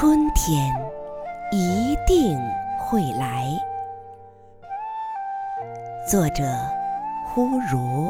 [0.00, 0.72] 春天
[1.50, 2.38] 一定
[2.78, 3.48] 会来。
[6.08, 6.44] 作者：
[7.26, 8.08] 忽如。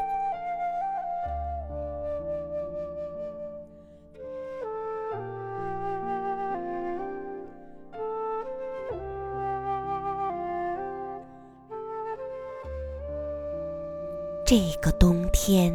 [14.44, 15.72] 这个冬天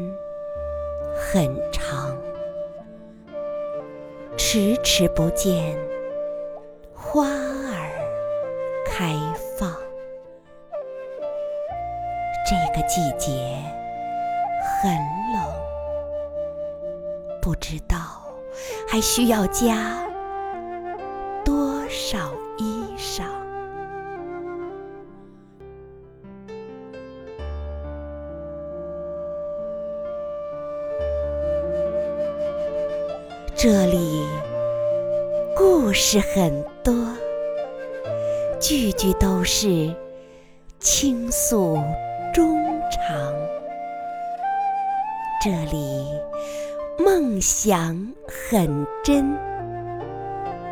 [1.16, 2.16] 很长。
[4.38, 5.76] 迟迟不见
[7.14, 7.92] 花儿
[8.88, 9.14] 开
[9.56, 9.72] 放，
[12.50, 13.56] 这个季节
[14.82, 14.92] 很
[15.32, 15.40] 冷，
[17.40, 17.98] 不知道
[18.90, 20.04] 还需要加
[21.46, 22.18] 多少
[22.58, 23.26] 衣裳。
[33.56, 34.26] 这里
[35.66, 36.94] 故事很多，
[38.60, 39.96] 句句都是
[40.78, 41.78] 倾诉
[42.34, 42.62] 衷
[42.92, 43.34] 肠。
[45.42, 46.06] 这里
[47.00, 47.96] 梦想
[48.50, 49.38] 很真，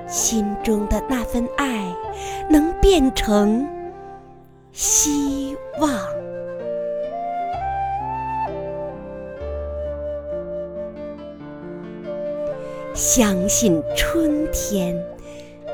[0.09, 1.95] 心中的那份爱
[2.49, 3.65] 能变成
[4.73, 5.89] 希望。
[12.93, 14.95] 相信春天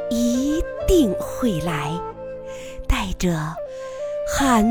[0.09, 1.91] 一定会来，
[2.87, 3.35] 带着
[4.27, 4.65] 寒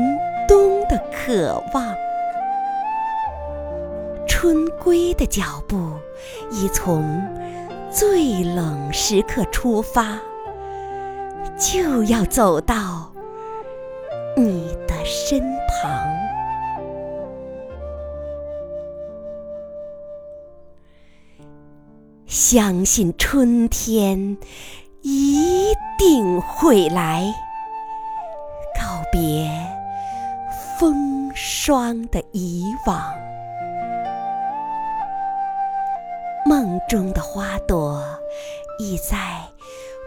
[0.47, 1.95] 冬的渴望。
[4.27, 5.91] 春归的脚步
[6.51, 7.21] 已从
[7.91, 10.19] 最冷时刻出发，
[11.57, 13.11] 就要走到
[14.35, 16.26] 你的身旁。
[22.39, 24.37] 相信春天
[25.01, 27.33] 一定会来，
[28.75, 29.49] 告别
[30.77, 33.11] 风霜的以往。
[36.45, 38.05] 梦中的花朵
[38.77, 39.17] 已在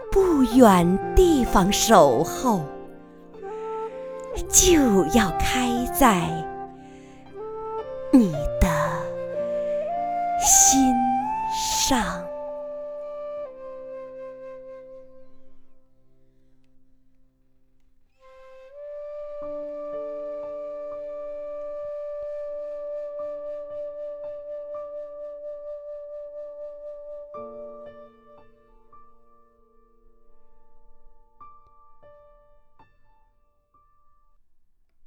[0.09, 2.61] 不远地方守候，
[4.47, 6.29] 就要开在
[8.13, 8.31] 你
[8.61, 8.69] 的
[10.39, 10.95] 心。
[11.61, 12.30] 上。